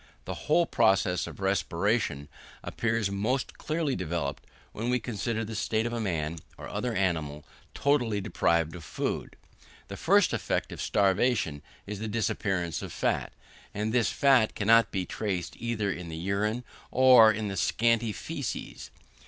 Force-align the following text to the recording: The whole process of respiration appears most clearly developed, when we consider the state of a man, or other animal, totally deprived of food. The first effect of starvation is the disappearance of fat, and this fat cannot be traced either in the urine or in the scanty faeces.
The 0.25 0.33
whole 0.49 0.65
process 0.65 1.27
of 1.27 1.39
respiration 1.39 2.27
appears 2.63 3.11
most 3.11 3.59
clearly 3.59 3.95
developed, 3.95 4.47
when 4.71 4.89
we 4.89 4.99
consider 4.99 5.45
the 5.45 5.53
state 5.53 5.85
of 5.85 5.93
a 5.93 5.99
man, 6.01 6.39
or 6.57 6.67
other 6.67 6.95
animal, 6.95 7.45
totally 7.75 8.19
deprived 8.19 8.73
of 8.75 8.83
food. 8.83 9.35
The 9.89 9.97
first 9.97 10.33
effect 10.33 10.71
of 10.71 10.81
starvation 10.81 11.61
is 11.85 11.99
the 11.99 12.07
disappearance 12.07 12.81
of 12.81 12.91
fat, 12.91 13.31
and 13.75 13.91
this 13.93 14.09
fat 14.09 14.55
cannot 14.55 14.89
be 14.89 15.05
traced 15.05 15.55
either 15.59 15.91
in 15.91 16.09
the 16.09 16.17
urine 16.17 16.63
or 16.89 17.31
in 17.31 17.47
the 17.47 17.55
scanty 17.55 18.11
faeces. 18.11 18.89